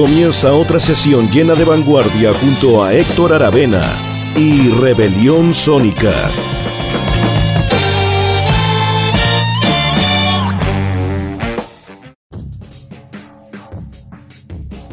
[0.00, 3.92] Comienza otra sesión llena de vanguardia junto a Héctor Aravena
[4.34, 6.30] y Rebelión Sónica.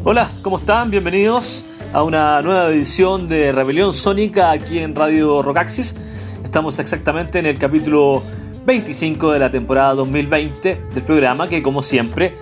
[0.04, 0.90] Hola, ¿cómo están?
[0.90, 5.96] Bienvenidos a una nueva edición de Rebelión Sónica aquí en Radio Rocaxis.
[6.44, 8.22] Estamos exactamente en el capítulo
[8.66, 12.34] 25 de la temporada 2020 del programa que como siempre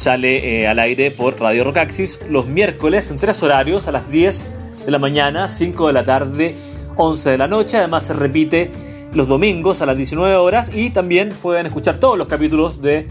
[0.00, 4.50] sale eh, al aire por Radio Rocaxis los miércoles en tres horarios a las 10
[4.86, 6.54] de la mañana, 5 de la tarde,
[6.96, 7.76] 11 de la noche.
[7.76, 8.70] Además se repite
[9.12, 13.08] los domingos a las 19 horas y también pueden escuchar todos los capítulos de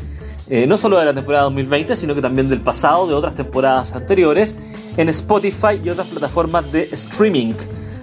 [0.50, 3.94] eh, no solo de la temporada 2020, sino que también del pasado, de otras temporadas
[3.94, 4.56] anteriores,
[4.98, 7.54] en Spotify y otras plataformas de streaming.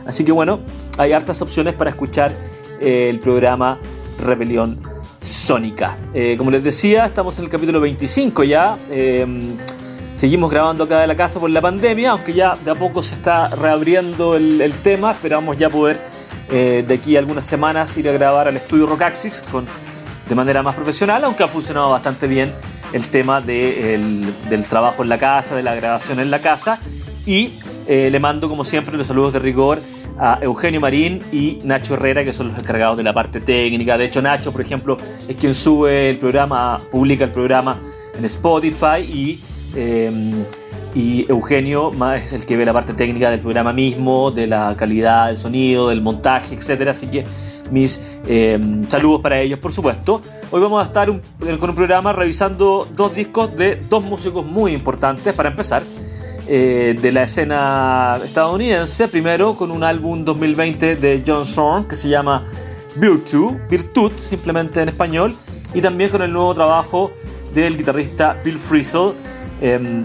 [0.07, 0.61] Así que bueno,
[0.97, 2.31] hay hartas opciones para escuchar
[2.81, 3.81] eh, el programa
[4.25, 4.81] Rebelión
[5.27, 5.97] Sónica.
[6.15, 8.79] Eh, como les decía, estamos en el capítulo 25 ya.
[8.91, 9.57] Em,
[10.15, 13.17] seguimos grabando acá de la casa por la pandemia, aunque ya de a poco se
[13.17, 15.11] está reabriendo el, tema.
[15.11, 16.01] Esperamos ya poder
[16.51, 19.67] eh, de aquí a algunas semanas ir a grabar al estudio Rockaxis con,
[20.29, 22.53] de manera más profesional, aunque ha funcionado bastante bien
[22.93, 24.33] el tema del
[24.69, 26.79] trabajo en la casa, de la grabación en la casa.
[27.27, 29.81] Y eh, le mando, como siempre, los saludos de rigor
[30.19, 33.99] a Eugenio Marín y Nacho Herrera, que son los encargados de la parte técnica.
[33.99, 34.97] De hecho, Nacho, por ejemplo,
[35.29, 37.79] es quien sube el programa, publica el programa
[38.17, 39.41] en Spotify y,
[39.75, 40.33] em,
[40.95, 45.27] y Eugenio es el que ve la parte técnica del programa mismo, de la calidad
[45.27, 46.89] del sonido, del montaje, etc.
[46.89, 47.25] Así que
[47.71, 50.23] mis em, saludos para ellos, por supuesto.
[50.51, 55.35] Hoy vamos a estar con un programa revisando dos discos de dos músicos muy importantes.
[55.35, 55.83] Para empezar,
[56.49, 62.09] eh, de la escena estadounidense, primero con un álbum 2020 de John Zorn que se
[62.09, 62.47] llama
[62.97, 65.35] Virtue, Virtud, simplemente en español,
[65.75, 67.11] y también con el nuevo trabajo
[67.53, 69.15] del guitarrista Bill Frisell
[69.61, 70.05] em,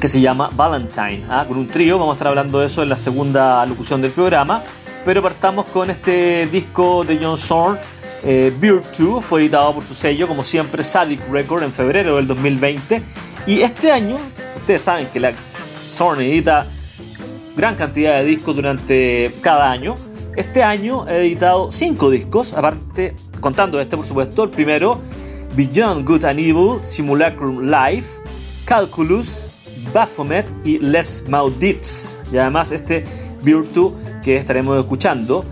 [0.00, 1.44] que se llama Valentine, ¿ah?
[1.46, 4.62] con un trío, vamos a estar hablando de eso en la segunda locución del programa,
[5.04, 7.78] pero partamos con este disco de John Zorn,
[8.22, 13.02] eh, Virtue, fue editado por su sello, como siempre, Sadik Record en febrero del 2020,
[13.46, 14.18] y este año,
[14.56, 15.32] ustedes saben que la
[15.88, 16.66] Zorn edita
[17.56, 19.94] gran cantidad de discos durante cada año.
[20.36, 25.00] Este año he editado cinco discos, aparte, contando este por supuesto, el primero,
[25.54, 28.06] Beyond Good and Evil, Simulacrum Live,
[28.64, 29.46] Calculus,
[29.92, 32.18] Baphomet y Les Maudits.
[32.32, 33.04] Y además este
[33.42, 33.92] Virtue
[34.24, 35.44] que estaremos escuchando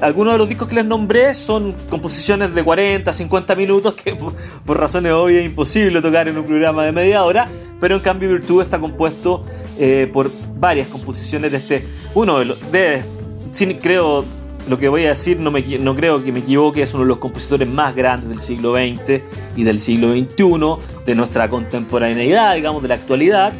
[0.00, 4.34] algunos de los discos que les nombré son composiciones de 40, 50 minutos que por,
[4.78, 7.48] razones obvias es imposible tocar en un programa de media hora,
[7.80, 9.42] pero en cambio Virtud está compuesto
[9.78, 13.04] eh, por varias composiciones de este, uno de los, de,
[13.80, 14.24] creo,
[14.68, 17.08] lo que voy a decir no, me, no creo que me equivoque, es uno de
[17.08, 19.22] los compositores más grandes del siglo XX
[19.54, 23.52] y del siglo XXI, de nuestra contemporaneidad, digamos, de la actualidad.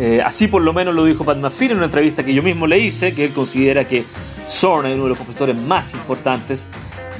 [0.00, 2.68] Eh, así por lo menos lo dijo Pat McPhee en una entrevista que yo mismo
[2.68, 4.04] le hice, que él considera que
[4.46, 6.68] Zorn es uno de los compositores más importantes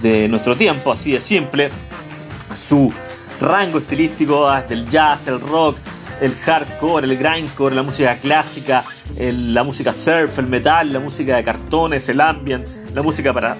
[0.00, 1.70] de nuestro tiempo, así de simple.
[2.54, 2.92] Su
[3.40, 5.78] rango estilístico desde el jazz, el rock,
[6.20, 8.84] el hardcore, el grindcore, la música clásica,
[9.18, 13.56] la música surf, el metal, la música de cartones, el ambient, la música para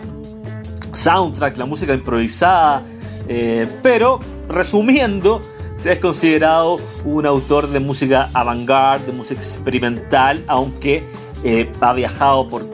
[0.92, 2.82] soundtrack, la música improvisada.
[3.28, 5.40] Eh, pero resumiendo,
[5.84, 11.04] es considerado un autor de música avant-garde, de música experimental, aunque
[11.44, 12.64] eh, ha viajado por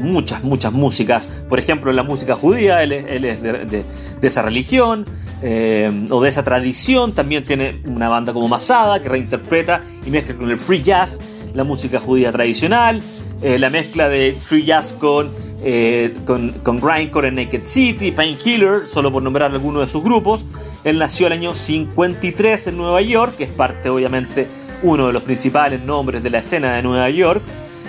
[0.00, 1.26] muchas, muchas músicas.
[1.48, 3.84] Por ejemplo, la música judía, él es, de,
[4.22, 5.04] esa religión
[5.42, 7.12] eh, o de esa tradición.
[7.12, 11.20] También tiene una banda como Masada que reinterpreta y mezcla con el free jazz
[11.54, 13.02] la música judía tradicional.
[13.42, 15.30] Eh, la mezcla de free jazz con,
[15.62, 20.44] eh, con, con, grindcore en Naked City, Painkiller, solo por nombrar algunos de sus grupos.
[20.84, 24.46] Él nació el año 53 en Nueva York, que es parte obviamente
[24.82, 27.42] uno de los principales nombres de la escena de Nueva York.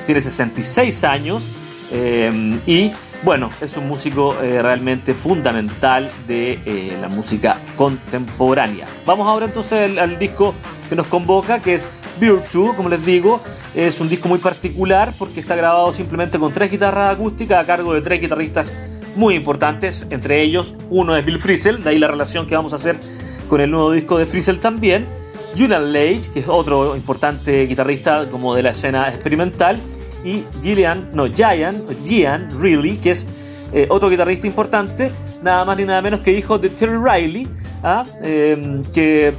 [0.05, 1.49] Tiene 66 años
[1.91, 2.91] eh, y
[3.21, 8.87] bueno, es un músico eh, realmente fundamental de eh, la música contemporánea.
[9.05, 10.55] Vamos ahora entonces al, disco
[10.87, 11.87] que nos convoca, que es
[12.19, 13.41] Virtue, como les digo.
[13.75, 17.93] Es un disco muy particular porque está grabado simplemente con tres guitarras acústicas a cargo
[17.93, 18.73] de tres guitarristas
[19.15, 22.77] muy importantes, entre ellos uno es Bill Frisell, de ahí la relación que vamos a
[22.77, 22.99] hacer
[23.47, 25.05] con el nuevo disco de Frisell también,
[25.57, 29.79] Julian Lage, que es otro importante guitarrista como de la escena experimental,
[30.23, 33.25] y Gillian, no, Gian, Gian Really, que es
[33.71, 35.11] eh, otro guitarrista importante,
[35.43, 37.47] nada más ni nada menos que hijo de Terry Riley,
[37.83, 38.03] ¿ah?
[38.21, 39.33] em, que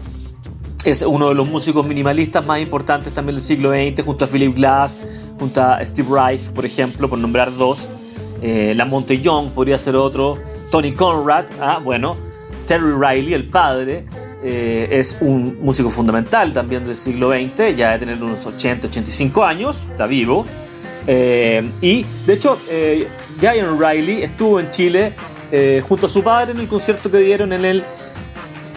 [0.84, 4.56] es uno de los músicos minimalistas más importantes también del siglo XX, junto a Philip
[4.56, 4.96] Glass,
[5.38, 7.86] junto a Steve Reich, por ejemplo, por nombrar dos.
[8.42, 10.38] Eh, la Monte Young podría ser otro.
[10.70, 11.80] Tony Conrad, ¿ah?
[11.82, 12.16] bueno,
[12.66, 14.04] Terry Riley, el padre,
[14.42, 19.44] eh, es un músico fundamental también del siglo XX, ya de tener unos 80, 85
[19.44, 20.46] años, está vivo.
[21.06, 23.06] Eh, y de hecho, eh,
[23.40, 25.12] Riley estuvo en Chile
[25.82, 27.82] junto a su padre en el concierto que dieron en el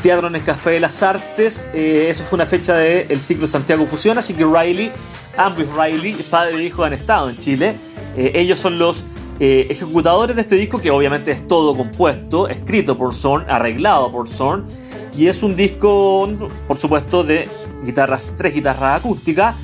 [0.01, 1.63] Teatro Nescafé de las Artes.
[1.71, 4.91] eso fue una fecha del ciclo Santiago Fusión, así que Riley,
[5.37, 7.75] ambos Riley, padre e hijo, han estado en Chile.
[8.17, 9.05] ellos son los
[9.39, 14.65] ejecutadores de este disco, que obviamente es todo compuesto, escrito por Zorn, arreglado por Zorn.
[15.17, 16.27] Y es un disco,
[16.67, 17.47] por supuesto, de
[17.83, 19.55] guitarras, tres guitarras acústicas.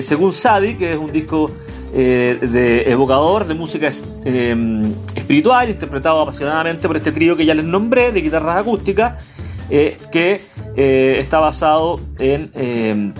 [0.00, 1.50] según Sadi, que es un disco
[1.98, 3.88] eh, de evocador de música
[4.24, 9.24] em, espiritual, interpretado apasionadamente por este trío que ya les nombré, de guitarras acústicas,
[9.70, 10.40] eh, que
[10.76, 13.14] eh, está basado en em,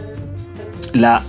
[0.92, 1.22] la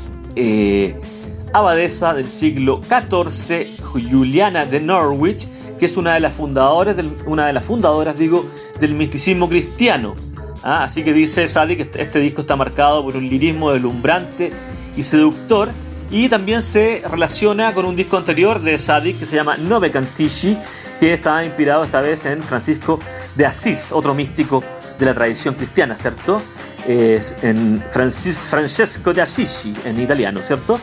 [1.53, 3.67] abadesa del siglo XIV,
[4.03, 5.47] Juliana de Norwich,
[5.77, 8.45] que es una de las fundadoras del, una de las fundadoras, digo,
[8.79, 10.15] del misticismo cristiano.
[10.63, 14.51] Ah, así que dice Sadi que este, este disco está marcado por un lirismo deslumbrante
[14.95, 15.69] y seductor
[16.09, 20.57] y también se relaciona con un disco anterior de Sadik que se llama Nove Cantici,
[20.99, 22.99] que estaba inspirado esta vez en Francisco
[23.35, 24.63] de Asís, otro místico
[24.97, 26.41] de la tradición cristiana, ¿cierto?
[26.87, 30.79] Es en Francis, Francesco de Assisi, en italiano, ¿cierto?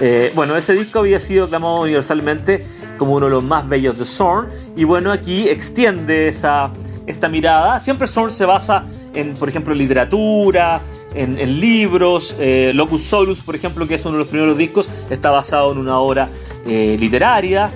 [0.00, 2.66] Eh, bueno, ese disco había sido aclamado universalmente
[2.96, 6.70] como uno de los más bellos de Zorn, y bueno, aquí extiende esa,
[7.06, 7.78] esta mirada.
[7.80, 10.80] Siempre Zorn se basa en, por ejemplo, literatura,
[11.14, 12.36] en, libros.
[12.38, 15.78] Eh, Locus Solus, por ejemplo, que es uno de los primeros discos, está basado en
[15.78, 16.28] una obra
[16.66, 17.70] eh, literaria.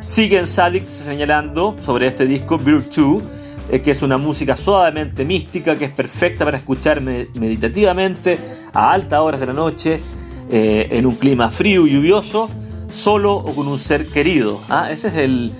[0.00, 3.20] Siguen Sadix señalando sobre este disco Virtue,
[3.82, 8.38] que es una música suavemente mística, que es perfecta para escuchar meditativamente
[8.72, 10.00] a altas horas de la noche,
[10.50, 12.48] en un clima frío y lluvioso,
[12.90, 14.60] solo o con un ser querido.
[14.68, 14.90] ¿ah?
[14.90, 15.52] Ese es el,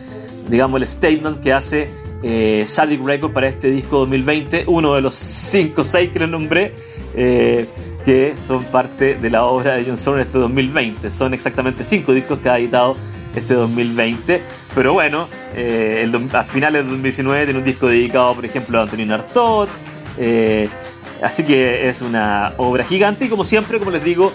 [0.49, 1.89] digamos, el statement que hace
[2.23, 6.29] eh, Sadik Records para este disco 2020, uno de los 5 o 6 que les
[6.29, 6.75] nombré,
[7.15, 7.67] eh,
[8.05, 11.11] que son parte de la obra de John Zorn este 2020.
[11.11, 12.97] Son exactamente 5 discos que ha editado
[13.35, 14.41] este 2020,
[14.75, 19.15] pero bueno, eh, a finales de 2019 tiene un disco dedicado, por ejemplo, a Antonio
[19.15, 19.69] Artaud.
[20.19, 20.69] Eh,
[21.23, 24.33] así que es una obra gigante y como siempre, como les digo,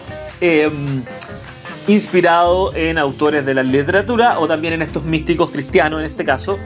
[1.88, 6.58] inspirado en autores de la literatura o también en estos místicos cristianos en este caso,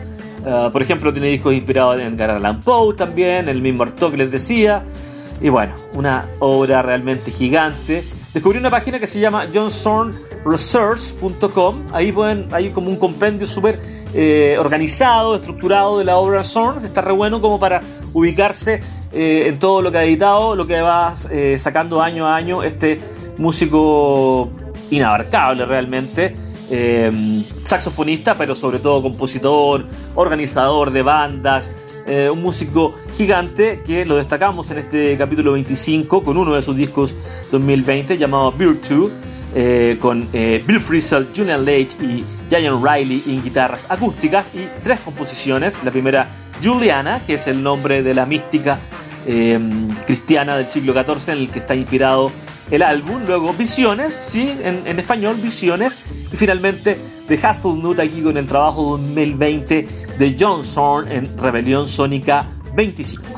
[0.50, 4.18] Ah, por ejemplo, tiene discos inspirados en Edgar Allan Poe también, el mismo Artaud que
[4.18, 4.86] les decía.
[5.42, 8.06] Y bueno, una obra realmente gigante.
[8.34, 11.88] Descubrí una página que se llama johnsonresearch.com.
[11.92, 13.78] Ahí pueden, hay como un compendio súper
[14.14, 16.86] eh, organizado, estructurado de la obra de Zorn.
[16.86, 17.82] Está re bueno como para
[18.14, 18.80] ubicarse
[19.12, 22.64] eh, en todo lo que ha editado, lo que va eh, sacando año a año
[22.64, 23.02] este
[23.38, 24.50] músico
[24.92, 26.34] inabarcable realmente.
[26.70, 29.86] Eh, saxofonista, pero sobre todo compositor,
[30.16, 31.72] organizador de bandas,
[32.06, 36.76] eh, un músico gigante que lo destacamos en este capítulo 25 con uno de sus
[36.76, 37.16] discos
[37.52, 39.10] 2020 llamado Virtue,
[39.56, 45.86] eh, con Bill Frisell, Julian Lage y Giant Riley en guitarras acústicas y tres composiciones.
[45.86, 46.28] La primera,
[46.62, 48.78] Juliana, que es el nombre de la mística
[50.06, 52.32] cristiana del siglo XIV en el que está inspirado
[52.72, 54.58] el álbum, luego Visiones, ¿sí?
[54.62, 55.98] En, español, Visiones,
[56.32, 56.98] y finalmente
[57.28, 62.46] The Hazelnut aquí con el trabajo 2020 de John Zorn en Rebelión Sónica
[62.76, 63.37] 25.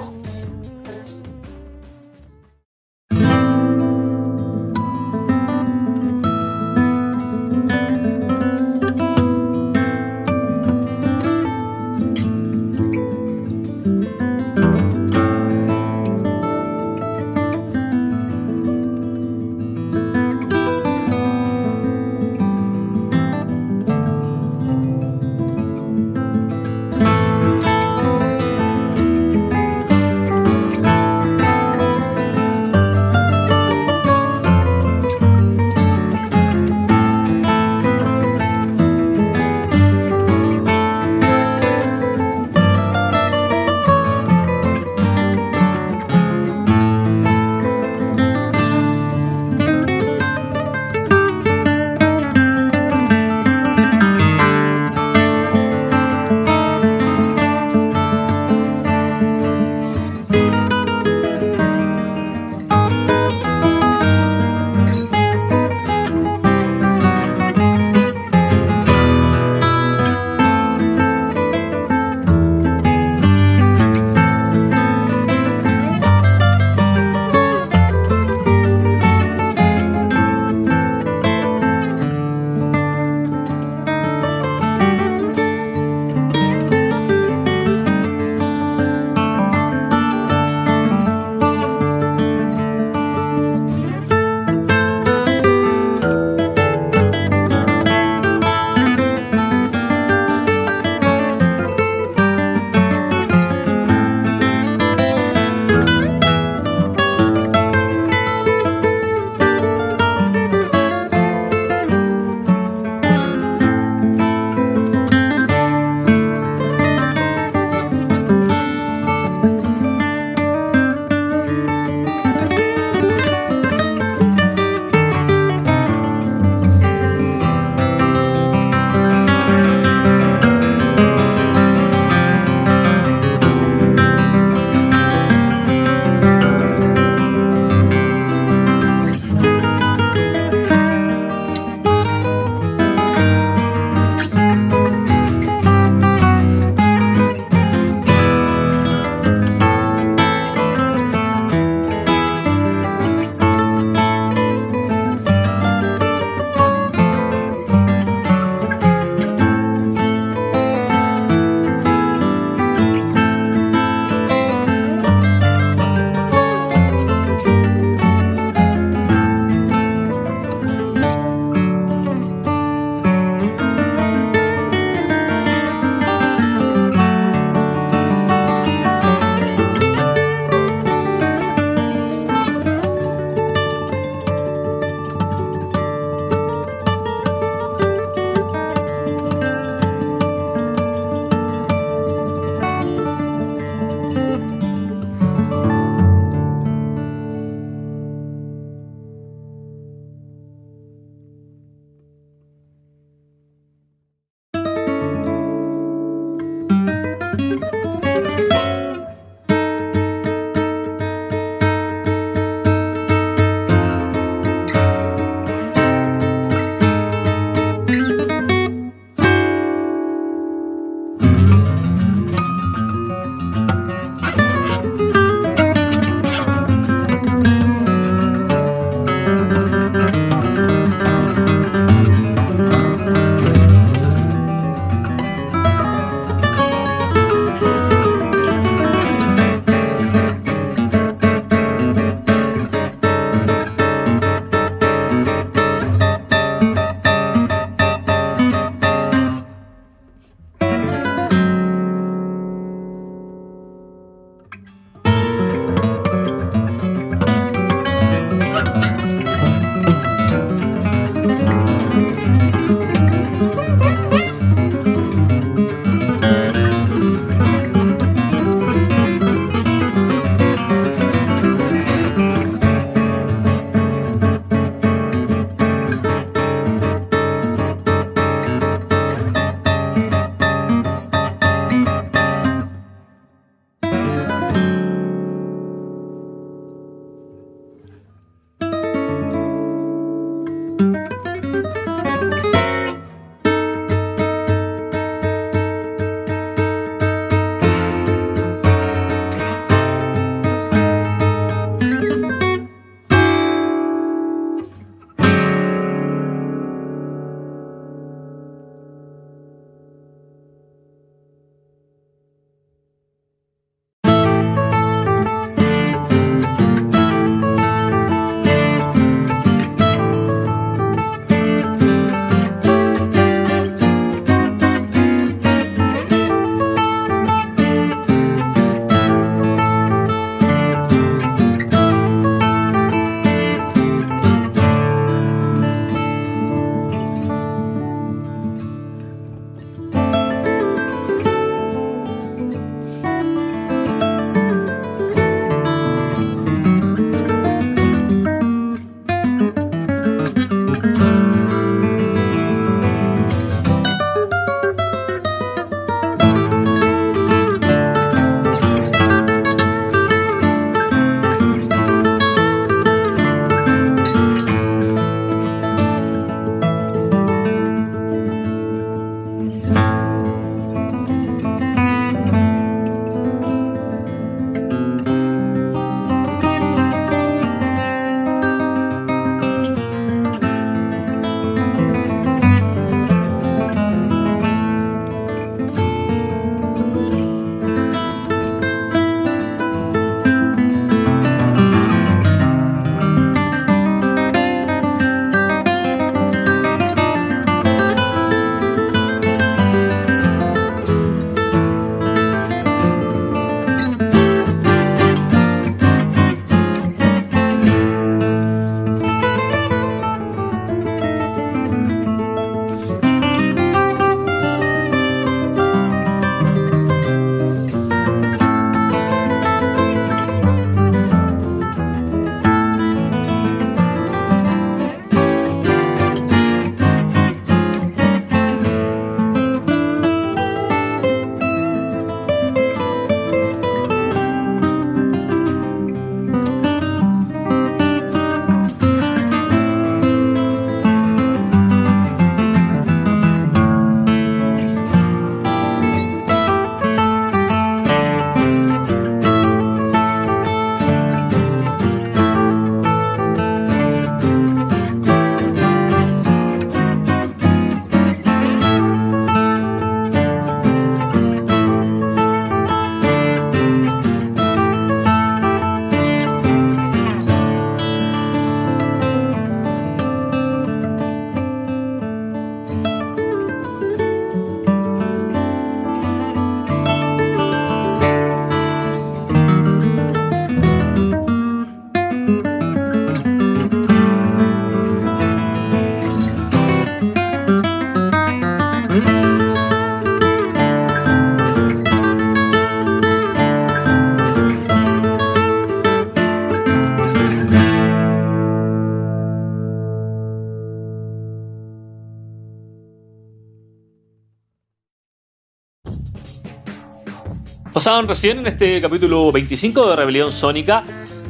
[507.90, 510.84] Escuchaban recién en este capítulo 25 de Rebelión Sónica,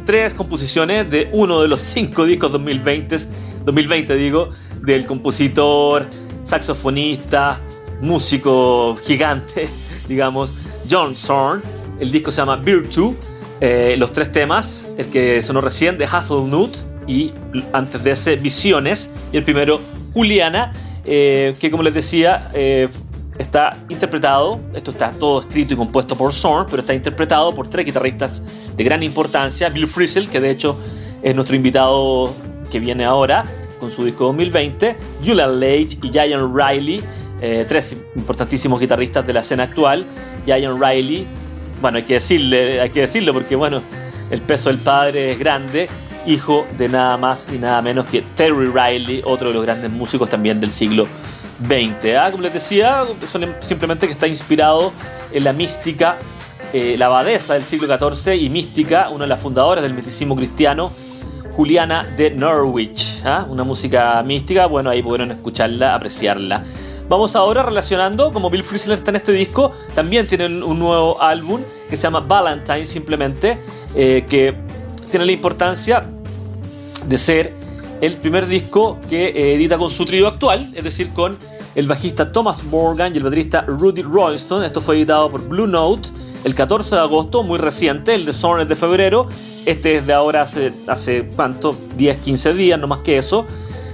[0.06, 3.18] tres composiciones de uno de los cinco discos 2020,
[3.64, 4.50] 2020 digo,
[4.82, 6.06] del compositor,
[6.44, 7.58] saxofonista,
[8.02, 9.70] músico gigante,
[10.10, 10.54] digamos,
[10.92, 11.62] John Zorn.
[11.98, 13.16] El disco se llama Virtue.
[13.62, 16.76] Eh, los tres temas, el que sonó recién de Hazelnut
[17.08, 17.32] y
[17.72, 19.80] antes de ese Visiones y el primero
[20.14, 20.74] Juliana,
[21.06, 22.90] eh, que como les decía eh,
[23.40, 27.86] está interpretado, esto está todo escrito y compuesto por Zorn, pero está interpretado por tres
[27.86, 28.44] guitarristas
[28.76, 30.78] de gran importancia, Bill Frisell, que de hecho
[31.24, 32.34] es nuestro invitado
[32.70, 33.46] que viene ahora
[33.80, 37.02] con su disco 2020, Julian Lage y Giant Riley,
[37.42, 40.06] eh, tres importantísimos guitarristas de la escena actual.
[40.46, 41.26] Giant Riley,
[41.82, 43.82] bueno, hay que decirle, hay que decirlo porque bueno,
[44.32, 45.88] el peso del padre es grande,
[46.26, 50.30] hijo de nada más y nada menos que Terry Riley, otro de los grandes músicos
[50.30, 51.08] también del siglo
[51.60, 52.18] 20.
[52.18, 52.32] ¿ah?
[52.32, 53.04] Como les decía,
[53.62, 54.92] simplemente que está inspirado
[55.32, 56.16] en la mística,
[56.74, 60.92] eh, la abadesa del siglo XIV y mística, una de las fundadoras del misticismo cristiano,
[61.56, 63.22] Juliana de Norwich.
[63.26, 63.46] ¿ah?
[63.50, 66.64] Una música mística, bueno, ahí pudieron escucharla, apreciarla.
[67.10, 71.62] Vamos ahora relacionando, como Bill Frisell está en este disco, también tienen un nuevo álbum
[71.90, 73.58] que se llama Valentine simplemente,
[73.96, 74.54] eh, que
[75.10, 76.04] tiene la importancia
[77.08, 77.59] de ser
[78.02, 81.38] el primer disco que eh, edita con su trío actual, es decir, con
[81.76, 84.64] el bajista Thomas Morgan y el baterista Rudy Royston.
[84.64, 86.10] Esto fue editado por Blue Note
[86.44, 89.28] el 14 de agosto, muy reciente, el de Zorn de febrero.
[89.66, 91.76] Este es de ahora hace, hace ¿cuánto?
[91.96, 93.46] 10, 15 días, no más que eso.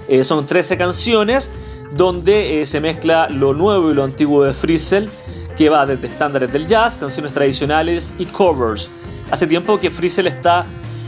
[0.07, 1.49] Eh, son 13 canciones
[1.91, 5.09] donde eh, se mezcla lo nuevo y lo antiguo de Frizzle,
[5.57, 8.89] que va desde estándares del jazz, canciones tradicionales y covers.
[9.31, 10.65] Hace tiempo que Frizzle está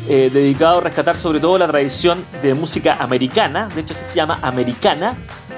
[0.10, 4.40] eh, dedicado a rescatar sobre todo la tradición de música americana, de hecho se llama
[4.42, 5.16] americana.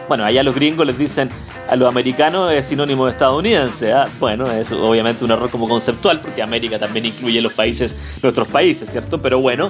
[0.08, 1.30] Bueno, allá los gringos les dicen
[1.70, 3.94] a los americanos es sinónimo de estadounidense.
[3.94, 4.08] ¿ah?
[4.20, 8.90] Bueno, es obviamente un error como conceptual porque América también incluye los países, nuestros países,
[8.90, 9.22] ¿cierto?
[9.22, 9.68] Pero bueno,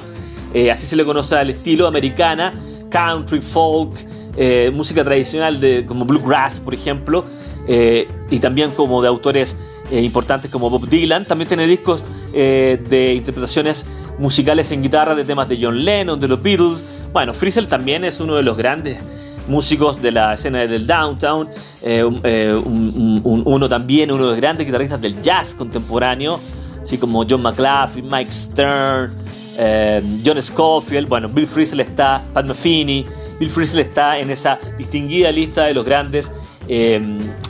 [0.53, 2.53] eh, así se le conoce al estilo americana,
[2.89, 3.91] country, folk,
[4.37, 7.25] eh, música tradicional de, como bluegrass, por ejemplo,
[7.67, 9.55] y también como de autores
[9.91, 11.25] importantes como Bob Dylan.
[11.25, 12.01] También tiene discos
[12.39, 13.85] de interpretaciones
[14.17, 16.83] musicales en guitarra de temas de John Lennon, de los Beatles.
[17.11, 19.01] Bueno, Frizzle también es uno de los grandes
[19.49, 21.49] músicos de la escena del downtown,
[21.81, 26.39] eh, eh, uno también, uno de los grandes guitarristas del jazz contemporáneo,
[26.83, 29.11] así como John McLaughlin, Mike Stern,
[29.57, 33.03] eh, John Scofield, bueno, Bill Frisell está, Pat Metheny,
[33.39, 36.31] Bill Frisell está en esa distinguida lista de los grandes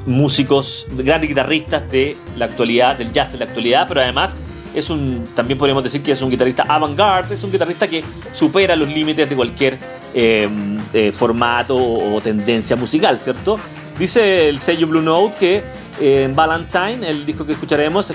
[0.05, 4.33] músicos, grandes guitarristas de la actualidad, del jazz de la actualidad, pero además
[4.73, 8.03] es un, también podríamos decir que es un guitarrista avant-garde, es un guitarrista que
[8.33, 9.77] supera los límites de cualquier
[10.13, 13.57] em, eh, formato o tendencia musical, ¿cierto?
[13.97, 15.63] Dice el sello Blue Note que
[15.99, 18.11] en Valentine, el disco que escucharemos,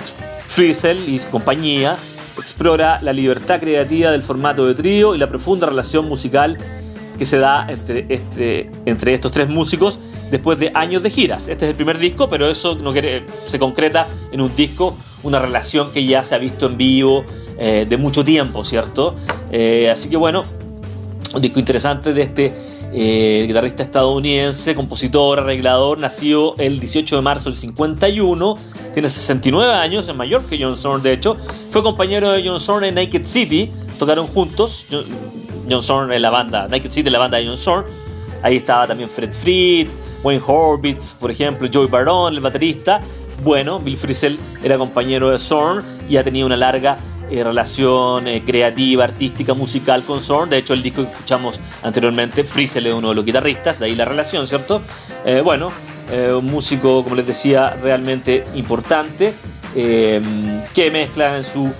[0.47, 1.95] Frizzle y compañía,
[2.37, 6.57] explora la libertad creativa del formato de trío y la profunda relación musical
[7.17, 9.99] que se da entre, este, entre estos tres músicos
[10.31, 11.47] después de años de giras.
[11.47, 15.91] Este es el primer disco, pero eso no se concreta en un disco una relación
[15.91, 17.25] que ya se ha visto en vivo
[17.57, 19.15] eh, de mucho tiempo, ¿cierto?
[19.51, 20.43] Eh, así que bueno,
[21.33, 22.53] un disco interesante de este
[22.93, 28.57] eh, guitarrista estadounidense, compositor, arreglador, nació el 18 de marzo del 51,
[28.93, 31.37] tiene 69 años, es mayor que John Zorn de hecho,
[31.71, 34.85] fue compañero de John Zorn en Naked City, tocaron juntos,
[35.69, 37.85] John Zorn en la banda, Naked City la banda de John Zorn,
[38.43, 39.87] ahí estaba también Fred Fried,
[40.23, 43.01] Wayne Horvitz, por ejemplo, Joey Baron, el baterista,
[43.43, 46.97] bueno, Bill Frisell era compañero de Zorn y ha tenido una larga
[47.29, 50.49] eh, relación eh, creativa, artística, musical con Zorn.
[50.49, 53.95] De hecho, el disco que escuchamos anteriormente, Frisell es uno de los guitarristas, de ahí
[53.95, 54.81] la relación, ¿cierto?
[55.25, 55.71] Eh, bueno,
[56.37, 59.33] un músico, como les decía, realmente importante,
[59.73, 61.73] que mezcla en su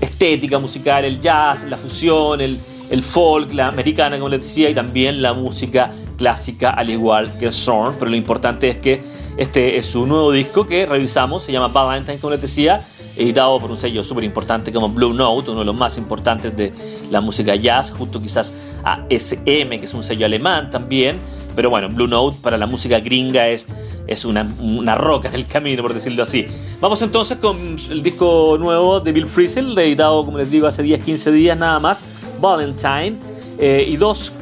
[0.00, 2.58] estética musical el jazz, la fusión, el,
[2.90, 7.52] el folk, la americana, como les decía, y también la música clásica, al igual que
[7.52, 7.94] Zorn.
[7.96, 9.00] Pero lo importante es que
[9.40, 12.82] este es su nuevo disco que revisamos, se llama Valentine, como les decía,
[13.16, 16.74] editado por un sello súper importante como Blue Note, uno de los más importantes de
[17.10, 18.52] la música jazz, junto quizás
[18.84, 21.16] a SM, que es un sello alemán también.
[21.56, 23.66] Pero bueno, Blue Note para la música gringa es,
[24.06, 26.44] es una, una roca en el camino, por decirlo así.
[26.78, 31.30] Vamos entonces con el disco nuevo de Bill Frisell, editado, como les digo, hace 10-15
[31.30, 31.98] días nada más,
[32.42, 33.18] Valentine,
[33.58, 34.34] eh, y dos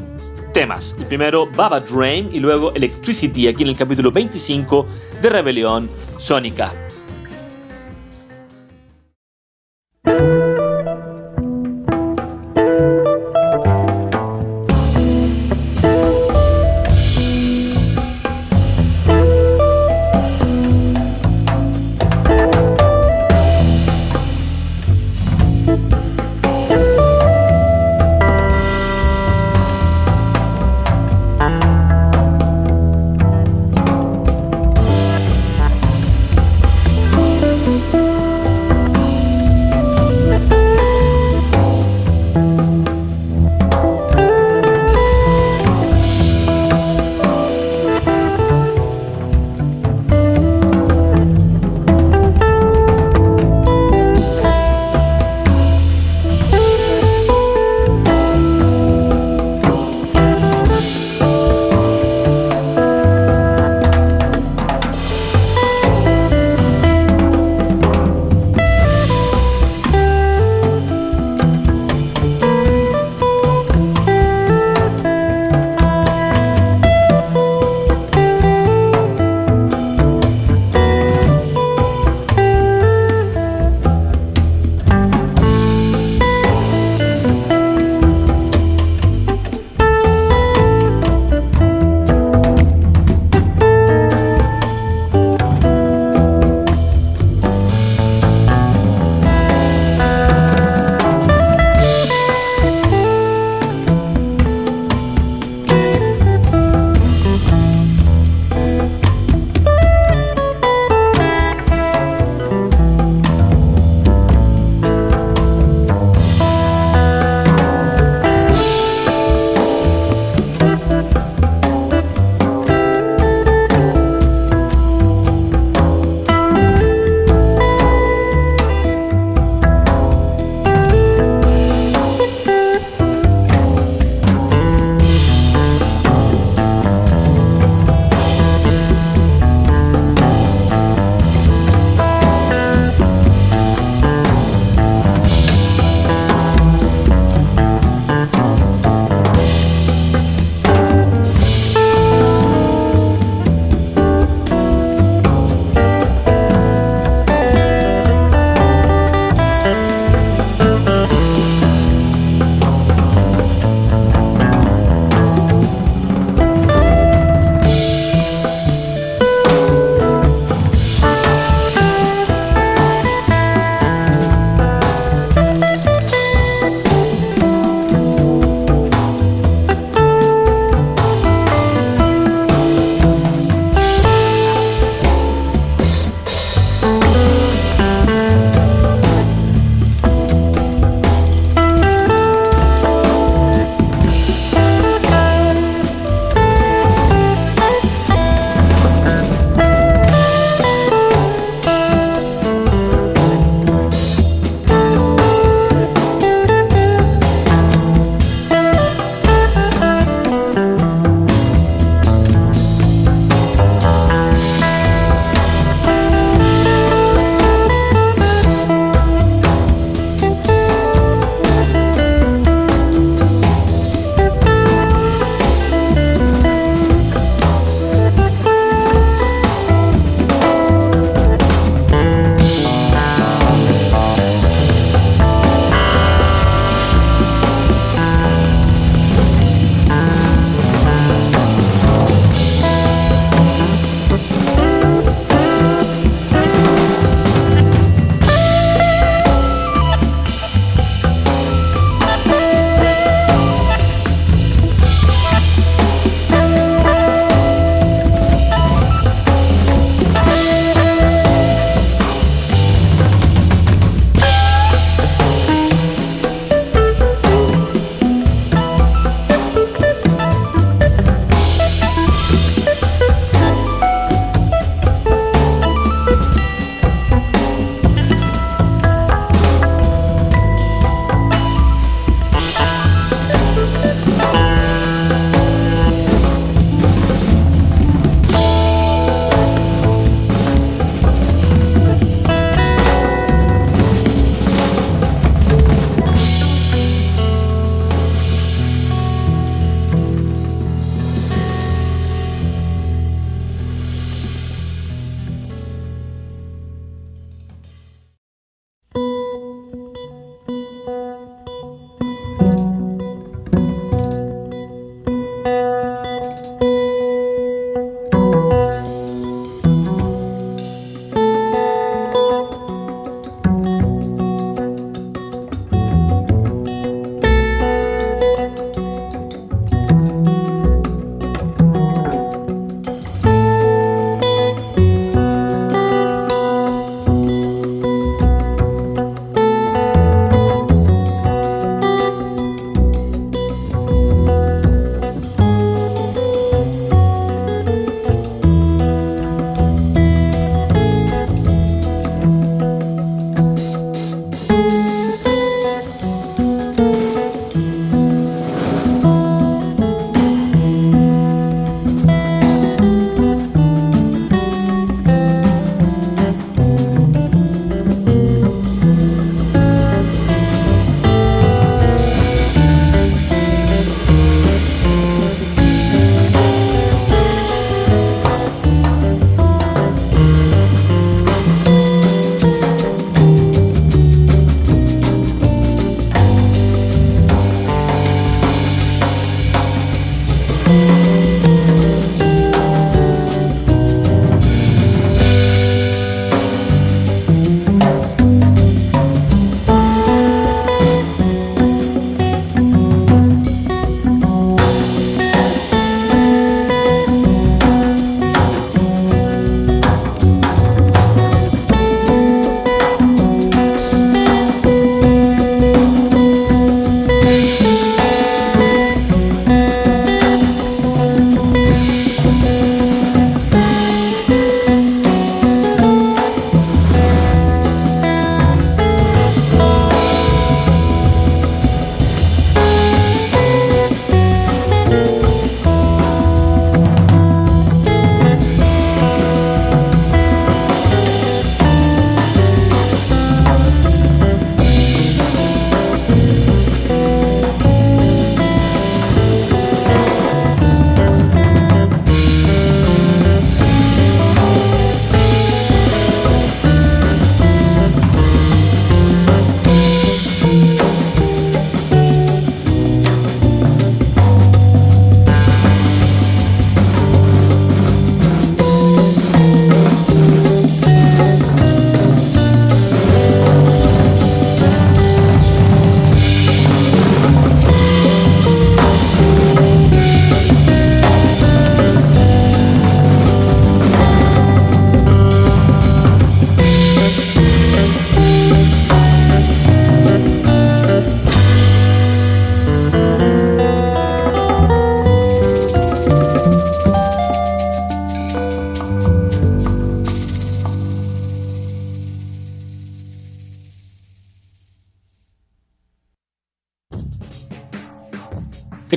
[0.59, 0.93] temas.
[0.99, 4.89] El primero, Baba Drain, y luego Electricity, aquí en el capítulo 25
[5.23, 6.88] de Rebelión Sónica.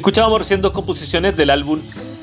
[0.01, 1.79] Escuchábamos recién dos composiciones del álbum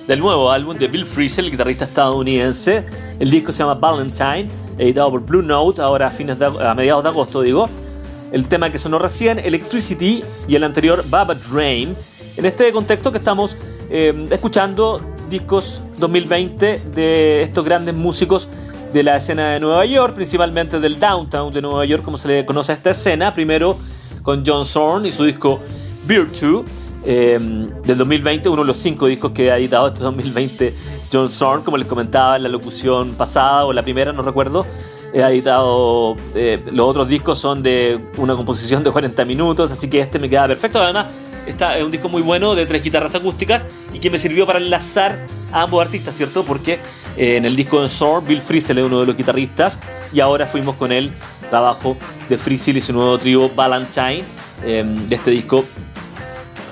[0.09, 2.85] del nuevo álbum de Bill Frisell, el guitarrista estadounidense.
[3.21, 7.09] El disco se llama Valentine, editado por Blue Note, ahora a, fines a mediados de
[7.09, 7.69] agosto, digo.
[8.33, 11.95] El tema que sonó recién, Electricity, y el anterior, Baba Dream.
[12.37, 13.57] En este contexto que estamos
[13.91, 18.49] eh, escuchando discos 2020 de estos grandes músicos
[18.93, 22.45] de la escena de Nueva York, principalmente del downtown de Nueva York, como se le
[22.45, 23.33] conoce a esta escena.
[23.33, 23.79] Primero
[24.25, 25.61] con John Zorn y su disco
[26.09, 26.65] Virtue
[27.11, 30.75] eh, del 2020, uno de los cinco discos que ha editado este 2020
[31.11, 34.67] John Zorn, como les comentaba en la locución pasada o la primera, no recuerdo.
[35.15, 40.01] Ha editado, eh, los otros discos son de una composición de 40 minutos, así que
[40.01, 40.83] este me queda perfecto.
[40.83, 41.07] Además,
[41.47, 44.59] esta es un disco muy bueno de tres guitarras acústicas y que me sirvió para
[44.59, 45.19] enlazar
[45.51, 46.45] a ambos artistas, ¿cierto?
[46.45, 46.75] Porque
[47.17, 49.79] eh, en el disco de Zorn, Bill Frisell es uno de los guitarristas
[50.13, 51.11] y ahora fuimos con el
[51.49, 51.97] trabajo
[52.29, 54.25] de Frisell y su nuevo trío Valentine
[54.61, 55.65] de este disco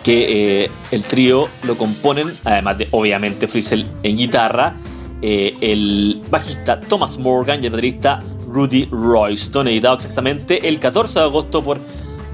[0.06, 4.76] que eh, el trío lo componen, además de obviamente Frizzle en guitarra,
[5.20, 11.24] eh, el bajista Thomas Morgan y el baterista Rudy Royston, editado exactamente el 14 de
[11.24, 11.80] agosto por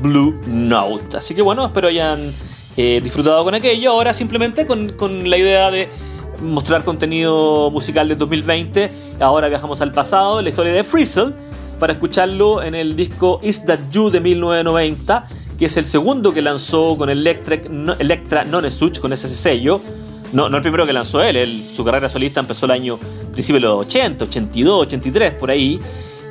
[0.02, 1.16] Blue Note.
[1.16, 2.34] Así que bueno, espero hayan
[2.76, 3.92] eh, disfrutado con aquello.
[3.92, 5.88] Ahora simplemente con, con, la idea de
[6.42, 8.90] mostrar contenido musical de 2020.
[9.18, 11.30] Ahora viajamos al pasado, la historia de Frizzle,
[11.80, 15.26] para escucharlo en el disco Is That You de 1990
[15.62, 17.70] que es el segundo que lanzó con Electric,
[18.00, 19.80] Electra Non-Such, con ese sello.
[20.32, 22.98] No, no el primero que lanzó él, su carrera solista empezó el año
[23.30, 25.78] principio de los 80, 82, 83, por ahí.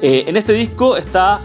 [0.02, 1.40] Eh, en este disco está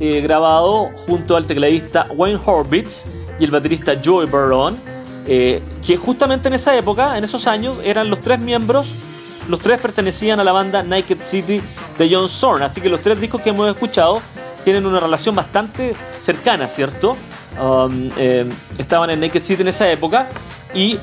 [0.00, 3.04] eh, grabado junto al tecladista Wayne Horvitz
[3.38, 4.78] y el baterista Joey Barron,
[5.26, 8.86] eh, que justamente en esa época, en esos años, eran los tres miembros,
[9.50, 11.60] los tres pertenecían a la banda Naked City
[11.98, 14.22] de John Zorn, así que los tres discos que hemos escuchado
[14.66, 17.16] tienen una relación bastante cercana, ¿cierto?
[17.56, 18.44] Um, eh,
[18.76, 20.26] estaban en Naked City en esa época
[20.74, 20.98] y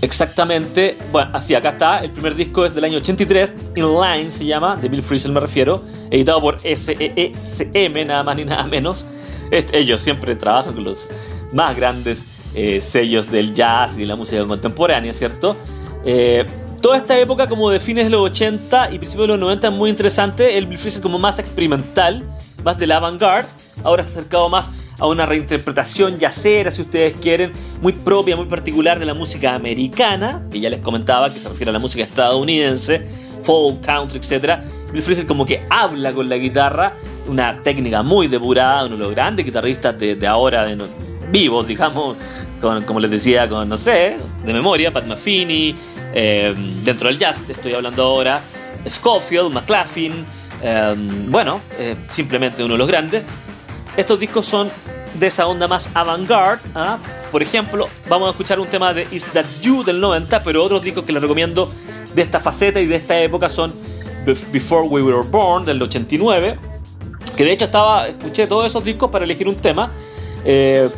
[0.00, 4.44] exactamente, bueno, así acá está, el primer disco es del año 83, In Line se
[4.44, 9.06] llama, de Bill Frisell me refiero, editado por SEECM, nada más ni nada menos.
[9.52, 11.08] ellos siempre trabajan con los
[11.52, 12.20] más grandes
[12.56, 15.56] eh, sellos del jazz y de la música contemporánea, ¿cierto?
[16.04, 16.44] Eh,
[16.84, 19.72] Toda esta época como de fines de los 80 y principios de los 90 es
[19.72, 20.58] muy interesante.
[20.58, 22.22] El Bill Frisell como más experimental,
[22.62, 23.48] más de la avant-garde.
[23.82, 24.68] Ahora se ha acercado más
[24.98, 30.42] a una reinterpretación yacera, si ustedes quieren, muy propia, muy particular de la música americana,
[30.52, 33.08] que ya les comentaba que se refiere a la música estadounidense,
[33.44, 34.60] folk, country, etc.
[34.92, 36.92] Bill Frisell como que habla con la guitarra,
[37.26, 40.76] una técnica muy depurada, uno de los grandes guitarristas de, ahora, de
[41.30, 42.18] vivos, digamos,
[42.60, 45.74] como les decía, con, no sé, de memoria, Pat Metheny,
[46.16, 48.40] eh, dentro del jazz, te estoy hablando ahora,
[48.88, 50.24] Scofield, McLaughlin,
[50.62, 50.94] eh,
[51.26, 53.24] bueno, eh, simplemente uno de los grandes.
[53.96, 54.70] Estos discos son
[55.14, 56.62] de esa onda más avant-garde.
[56.76, 56.98] ¿ah?
[57.32, 60.82] Por ejemplo, vamos a escuchar un tema de Is That You del 90, pero otros
[60.82, 61.68] discos que les recomiendo
[62.14, 63.74] de esta faceta y de esta época son
[64.52, 66.58] Before We Were Born del 89,
[67.36, 69.90] que de hecho estaba, escuché todos esos discos para elegir un tema.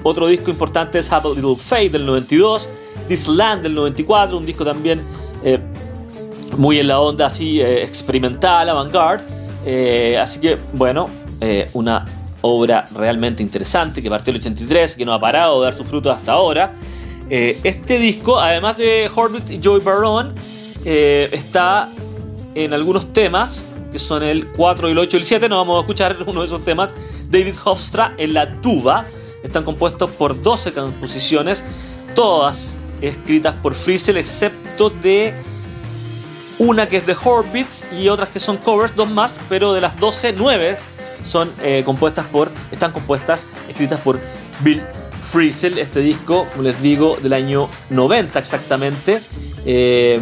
[0.03, 2.69] otro disco importante es Have a Little Faith del 92,
[3.09, 5.01] This Land del 94, un disco también
[5.43, 5.59] eh,
[6.57, 9.25] muy en la onda así eh, experimental, avant-garde.
[9.65, 11.07] Eh, así que, bueno,
[11.75, 12.05] una
[12.41, 16.17] obra realmente interesante que partió el 83, que no ha parado de dar sus frutos
[16.17, 16.75] hasta ahora.
[17.29, 20.35] este disco, además de Horvitz y Joey Barron,
[20.85, 21.91] está
[22.55, 25.49] en algunos temas, que son el 4, el 8 y el 7.
[25.49, 26.91] No vamos a escuchar uno de esos temas.
[27.29, 29.05] David Hofstra en la tuba.
[29.43, 31.63] Están compuestos por 12 composiciones,
[32.15, 35.35] todas escritas por Frizzle, excepto de
[36.59, 39.99] una que es de Horvitz y otras que son covers, dos más, pero de las
[39.99, 40.77] 12, 9
[41.25, 44.19] son eh, compuestas por, están compuestas, escritas por
[44.61, 44.83] Bill
[45.31, 49.21] Frisell, este disco, como les digo, del año 90 exactamente,
[49.67, 50.21] eh,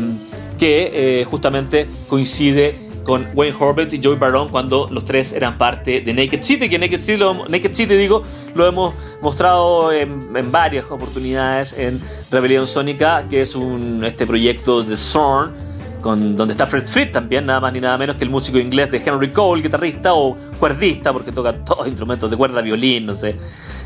[0.58, 6.00] que eh, justamente coincide con Wayne Horvath y Joey Barron cuando los tres eran parte
[6.00, 8.22] de Naked City, que Naked City, lo, Naked City digo,
[8.54, 12.00] lo hemos mostrado en, varias oportunidades en
[12.30, 13.56] Rebelión Sónica, que es
[14.02, 15.52] este proyecto de Zorn,
[16.00, 18.90] con, donde está Fred Frith también, nada más ni nada menos que el músico inglés
[18.90, 23.34] de Henry Cole, guitarrista o cuerdista, porque toca todos instrumentos de cuerda, violín, no sé.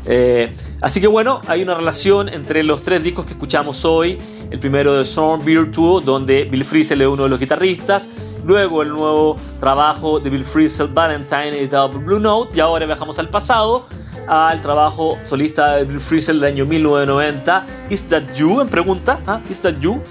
[0.05, 4.17] Eh, así que bueno, hay una relación entre los tres discos que escuchamos hoy.
[4.49, 8.09] El primero de Zorn Virtual, donde Bill Frisell es uno de los guitarristas.
[8.49, 12.57] Luego el nuevo trabajo de Bill Frisell, Valentine, editado por Blue Note.
[12.57, 13.85] Y ahora viajamos al pasado,
[14.27, 18.61] al trabajo solista de Bill Frisell del año 1990, Is That You?
[18.61, 19.39] En pregunta, ¿ah?
[19.51, 20.01] Is That You?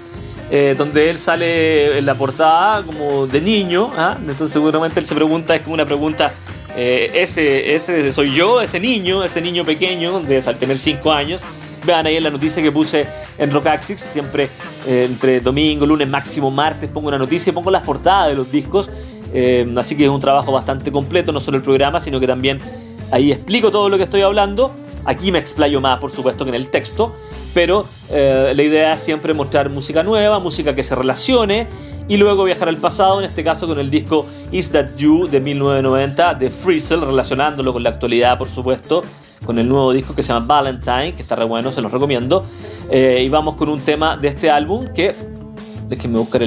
[0.49, 3.91] Eh, donde él sale en la portada como de niño.
[3.97, 4.15] ¿ah?
[4.17, 6.31] Entonces seguramente él se pregunta, es como una pregunta,
[6.77, 11.41] eh, ese, ese soy yo, ese niño, ese niño pequeño, de tener 5 años.
[11.89, 14.47] Vean ahí en la noticia que puse en Rockaxis, siempre
[14.85, 18.51] eh, entre domingo, lunes, máximo martes pongo una noticia y pongo las portadas de los
[18.51, 18.91] discos.
[19.33, 22.59] Eh, así que es un trabajo bastante completo, no solo el programa, sino que también
[23.11, 24.71] ahí explico todo lo que estoy hablando.
[25.03, 27.11] Aquí me explayo más, por supuesto, que en el texto,
[27.55, 31.67] pero eh, la idea es siempre mostrar música nueva, música que se relacione
[32.09, 35.39] y luego viajar al pasado, en este caso con el disco Is That You de
[35.39, 39.03] 1990 de Frizzle, relacionándolo con la actualidad, por supuesto,
[39.45, 42.43] con el nuevo disco que se llama Valentine, que está re bueno, se los recomiendo.
[42.89, 45.13] Eh, y vamos con un tema de este álbum que,
[45.87, 46.41] déjenme buscar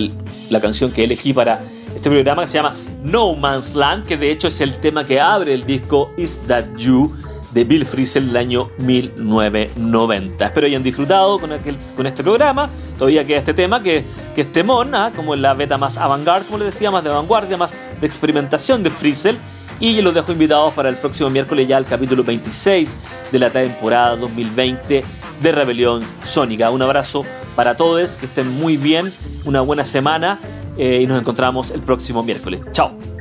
[0.50, 1.60] la canción que elegí para
[1.94, 5.20] este programa, que se llama No Man's Land, que de hecho es el tema que
[5.20, 7.14] abre el disco Is That You
[7.52, 10.46] de Bill Frisell del año 1990.
[10.46, 11.50] Espero hayan disfrutado con,
[11.96, 12.70] con este programa.
[12.98, 15.12] Todavía queda este tema que, que es temón, ¿ah?
[15.14, 18.90] como la beta más avant-garde, como les decía, más de vanguardia, más de experimentación de
[18.90, 19.36] Frisell.
[19.80, 22.88] Y los dejo invitados para el próximo miércoles ya al capítulo 26
[23.32, 25.02] de la temporada 2020
[25.42, 26.70] de Rebelión Sónica.
[26.70, 27.24] Un abrazo
[27.56, 29.12] para todos, que estén muy bien,
[29.44, 30.38] una buena semana
[30.76, 32.60] eh, y nos encontramos el próximo miércoles.
[32.72, 33.11] Chao.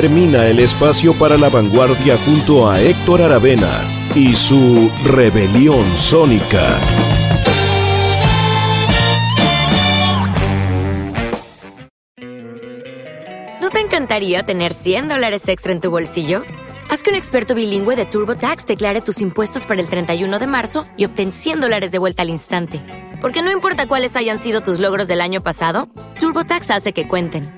[0.00, 3.82] Termina el espacio para la vanguardia junto a Héctor Aravena
[4.14, 6.78] y su rebelión sónica.
[13.60, 16.44] ¿No te encantaría tener 100 dólares extra en tu bolsillo?
[16.88, 20.84] Haz que un experto bilingüe de TurboTax declare tus impuestos para el 31 de marzo
[20.96, 22.80] y obtén 100 dólares de vuelta al instante.
[23.20, 25.88] Porque no importa cuáles hayan sido tus logros del año pasado,
[26.20, 27.57] TurboTax hace que cuenten.